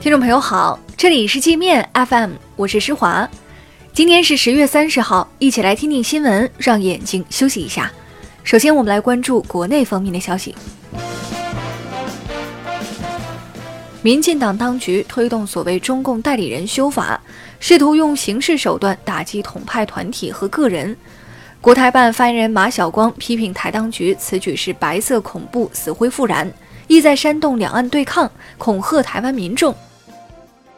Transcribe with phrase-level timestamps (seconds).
[0.00, 3.28] 听众朋友好，这里是界面 FM，我是施华。
[3.92, 7.90] 今天是十月三十号，一起来听听新闻，让眼睛休息一下。
[8.44, 10.54] 首先，我们来关注国内方面的消息。
[14.00, 17.20] 民进党当局推动所谓中共代理人修法，
[17.58, 20.96] 试图用刑事手段打击统派团体和个人。
[21.60, 26.48] 国台办发言人马晓光批评台当局此举是白色恐怖，死灰复燃，
[26.86, 29.74] 意在煽动两岸对抗，恐吓台湾民众。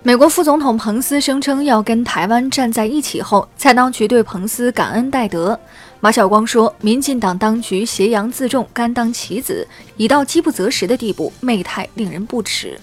[0.00, 5.58] 美国副总统彭斯声称要跟台湾站在一起后，蔡当局对彭斯感恩戴德。
[5.98, 9.66] 马晓光说，民进党当局挟洋自重，甘当棋子，
[9.96, 12.78] 已到饥不择食的地步，媚态令人不齿。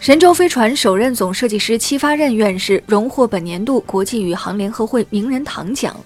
[0.00, 5.96] 神舟飞船首任总设计师戚发任院士荣获本年度国际宇航联合会名人堂奖。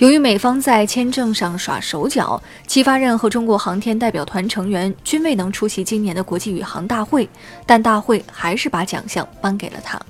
[0.00, 7.28] 由于美方在签证上耍手脚，戚发任和中国航天代表团成员均未能出席今年的国际宇航大会，
[7.66, 10.00] 但大会还是把奖项颁给了他。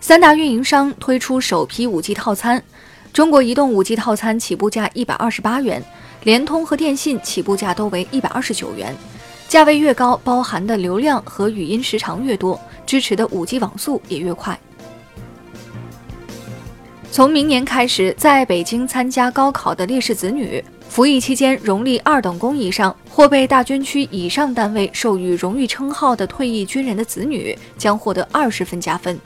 [0.00, 2.60] 三大运营商推出首批五 G 套餐，
[3.12, 5.80] 中国移动五 G 套餐起步价一百二十八元，
[6.24, 8.92] 联通和电信起步价都为一百二十九元。
[9.46, 14.58] 价位越高，包含的流量和语音时长越多，支持的 5G 网速也越快。
[17.10, 29.18] 从明年开始，在北京参加高考的烈士子女，服役期间荣立二等功以上或被大军区以上单位授予荣誉称号的退役军人的子女，将获得二十分加分。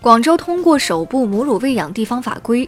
[0.00, 2.66] 广州通过首部母乳喂养地方法规，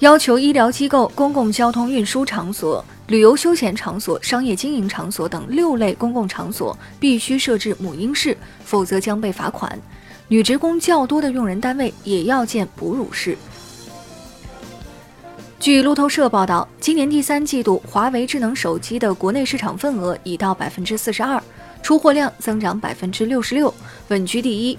[0.00, 2.84] 要求医疗机构、公共交通运输场所。
[3.08, 9.80] 旅游休闲场所、商业经营场所等六类公共场所必须设置母婴室，否则将被罚款。
[10.28, 13.38] 女职工较多的用人单位也要建哺乳室。
[15.60, 21.40] 据路透社报道，今年第三季度华为智能手机的国内市场份额已到百分之四十二，
[21.80, 23.72] 出货量增长百分之六十六，
[24.08, 24.78] 稳居第一。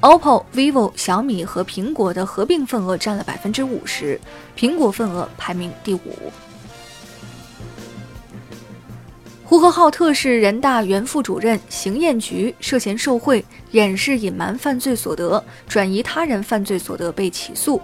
[0.00, 4.20] OPPO、vivo、小米和苹果的合并份额占了百分之五十，
[4.56, 6.32] 苹果份额排名第五。
[9.46, 17.80] 呼和浩特市人大原副主任邢艳菊涉嫌受贿、掩饰隐瞒犯罪所得、转移他人犯罪所得被起诉。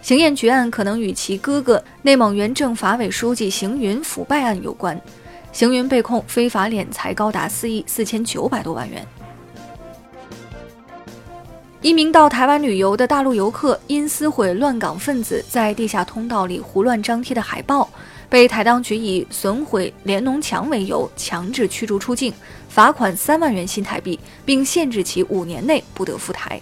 [0.00, 4.98] 邢艳菊案可能与其哥哥内蒙原政法委书记邢云腐败案有关。
[5.52, 9.06] 邢云被控非法敛财高达四亿四千九百多万元。
[11.80, 17.88] 一名到台湾旅游的大陆游客因撕毁乱港分子在地下通道里胡乱张贴的海报。
[18.34, 22.34] 被台当局以损毁联农墙为由强制驱逐出境，
[22.68, 26.60] 罚款三万元新台币，并限制其五年内不得赴台。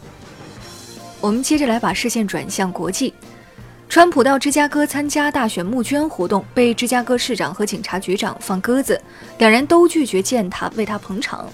[1.19, 3.15] 我们接着来把视线转向国际，
[3.89, 9.01] 川普到芝加哥参加大选募捐活动，被芝加哥市长和警察局长放鸽子，
[9.39, 11.49] 两人都拒绝见他为他捧场。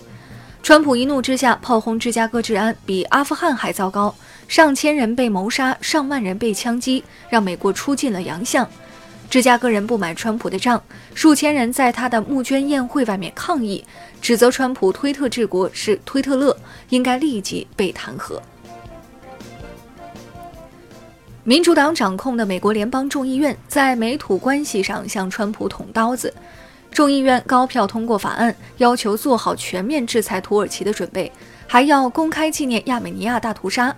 [0.64, 4.12] 川普一怒之下炮轰芝加哥治安比阿富汗还糟糕，
[4.48, 8.68] 上千人被谋杀，上万人被枪击，让美国出尽了洋相。
[9.30, 10.82] 芝加哥人不买川普的账，
[11.14, 13.84] 数千人在他的募捐宴会外面抗议，
[14.22, 16.56] 指责川普推特治国是推特勒，
[16.88, 18.40] 应该立即被弹劾。
[21.44, 26.32] 民主党掌控的美国联邦众议院在美土关系上向川普捅刀子，
[26.90, 31.30] 众议院高票通过法案，要求做好全面制裁土耳其的准备，
[31.66, 33.94] 还要公开纪念亚美尼亚大屠杀。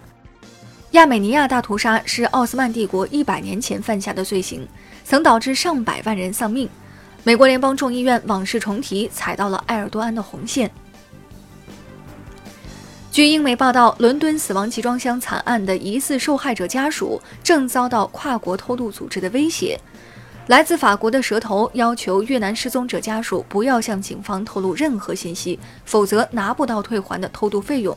[0.93, 4.67] 亚美尼亚大屠杀是奥斯曼帝国一百年前犯下的罪行。
[5.05, 6.69] 曾导致上百万人丧命。
[7.25, 10.71] 美国联邦众议院往事重提，踩到了埃尔多安的红线。
[13.11, 19.79] 据英媒报道，伦敦死亡集装箱惨案的疑似受害者家属正遭到跨国偷渡组织的威胁。
[20.47, 27.97] 来自法国的蛇头要求越南失踪者家属不要向警方透露任何信息，否则拿不到退还的偷渡费用。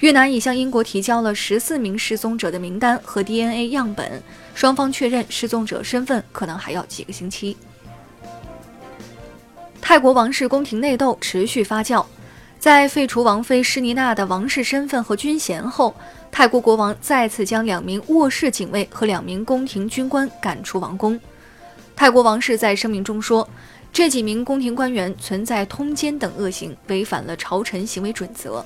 [0.00, 4.22] 越南已向英国提交了十四名失踪者的名单和 DNA 样本，
[4.54, 7.56] 双方确认失踪者身份可能还要几个星期。
[9.80, 12.04] 泰国王室宫廷内斗持续发酵，
[12.58, 15.94] 在废除王妃施尼娜的王室身份和军衔后，
[16.30, 21.18] 泰国国王再次将两名卧室警卫和两名宫廷军官赶出王宫。
[21.94, 23.48] 泰国王室在声明中说，
[23.92, 28.64] 这几名宫廷官员存在通奸等恶行，违反了朝臣行为准则。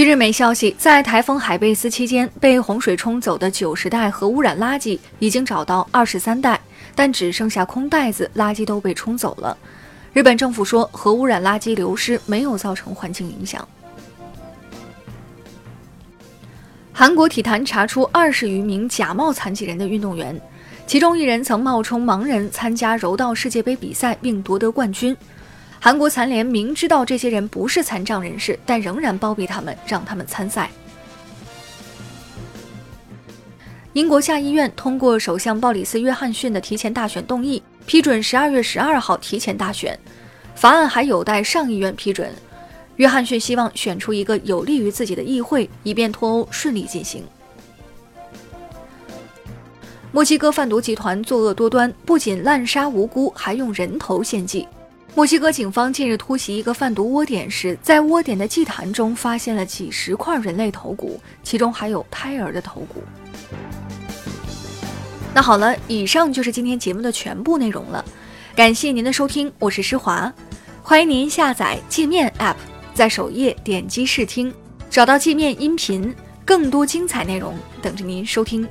[0.00, 6.58] 据日媒消息，在台风海贝斯期间被洪水冲走的九十袋核污染垃圾已经找到二十三袋，
[6.94, 9.54] 但只剩下空袋子，垃圾都被冲走了。
[10.14, 13.68] 日本政府说，核污染垃圾流失没有造成环境影响。
[16.94, 20.34] 韩国体坛查出二十余名假冒残疾人的运动员，
[20.86, 25.14] 其中一人曾冒充盲人参加柔道世界杯比赛并夺得冠军。
[25.82, 30.70] 韩国残联明知道这些人不是残障人士，但仍然包庇他们，让他们参赛。
[33.94, 39.98] 英国下议院通过首相鲍里斯·约翰逊的提前大选动议，批准十二月十二号提前大选。
[40.54, 42.30] 法案还有待上议院批准。
[42.96, 47.24] 约翰逊希望选出一个有利于自己的议会，以便脱欧顺利进行。
[50.12, 54.68] 墨西哥贩毒集团作恶多端，不仅滥杀无辜，还用人头献祭。
[55.16, 63.02] 墨西哥警方近日突袭一个贩毒窝点时，在窝点的祭坛中发现了几十块人类头骨，其中还有胎儿的头骨。
[65.34, 68.04] 那好了，以上就是今天节目的全部内容了，
[68.54, 70.32] 感谢您的收听，我是施华，
[70.80, 72.56] 欢迎您下载界面 App，
[72.94, 74.54] 在首页点击试听，
[74.88, 76.14] 找到界面音频，
[76.44, 78.66] 更多精彩内容等着您收听。